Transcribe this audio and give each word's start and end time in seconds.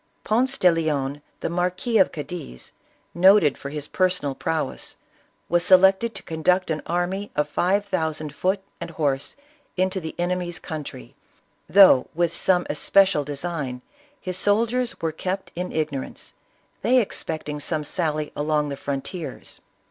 Ponce 0.23 0.57
de 0.57 0.71
Leon, 0.71 1.21
the 1.41 1.47
Marquis 1.51 1.99
84 1.99 2.01
ISABELLA 2.01 2.09
OF 2.09 2.27
CASTILE. 2.27 2.49
of 2.49 2.51
Cadiz, 2.57 2.71
noted 3.13 3.57
for 3.59 3.69
his 3.69 3.87
personal 3.87 4.33
prowess, 4.33 4.95
was 5.47 5.63
selected 5.63 6.15
to 6.15 6.23
conduct 6.23 6.71
an 6.71 6.81
army 6.87 7.29
of 7.35 7.47
five 7.47 7.85
thousand 7.85 8.33
foot 8.33 8.61
and 8.79 8.89
horse 8.89 9.35
into 9.77 9.99
the 9.99 10.15
enemy's 10.17 10.57
country, 10.57 11.13
though, 11.69 12.07
with 12.15 12.35
some 12.35 12.65
especial 12.67 13.23
design, 13.23 13.83
his 14.19 14.37
soldiers 14.37 14.99
were 15.01 15.11
kept 15.11 15.51
in 15.55 15.71
ignorance, 15.71 16.33
they 16.81 16.99
ex 16.99 17.23
pecting 17.23 17.61
some 17.61 17.83
sally 17.83 18.31
along 18.35 18.69
the 18.69 18.77
frontiers. 18.77 19.61